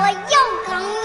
[0.00, 0.12] 我要
[0.64, 0.97] 钢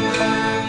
[0.00, 0.59] Música